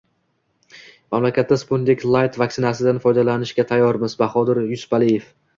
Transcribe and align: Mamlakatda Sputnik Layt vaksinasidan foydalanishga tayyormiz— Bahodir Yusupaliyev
Mamlakatda 1.15 1.57
Sputnik 1.63 2.07
Layt 2.15 2.41
vaksinasidan 2.45 3.03
foydalanishga 3.07 3.69
tayyormiz— 3.75 4.17
Bahodir 4.23 4.63
Yusupaliyev 4.73 5.33